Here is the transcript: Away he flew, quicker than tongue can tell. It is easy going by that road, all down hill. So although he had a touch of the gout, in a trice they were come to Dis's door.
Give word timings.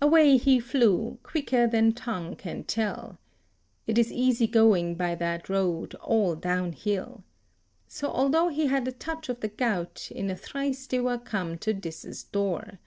Away 0.00 0.36
he 0.36 0.60
flew, 0.60 1.18
quicker 1.24 1.66
than 1.66 1.94
tongue 1.94 2.36
can 2.36 2.62
tell. 2.62 3.18
It 3.88 3.98
is 3.98 4.12
easy 4.12 4.46
going 4.46 4.94
by 4.94 5.16
that 5.16 5.48
road, 5.48 5.96
all 5.96 6.36
down 6.36 6.70
hill. 6.70 7.24
So 7.88 8.06
although 8.08 8.50
he 8.50 8.66
had 8.66 8.86
a 8.86 8.92
touch 8.92 9.28
of 9.28 9.40
the 9.40 9.48
gout, 9.48 10.12
in 10.14 10.30
a 10.30 10.36
trice 10.38 10.86
they 10.86 11.00
were 11.00 11.18
come 11.18 11.58
to 11.58 11.74
Dis's 11.74 12.22
door. 12.22 12.78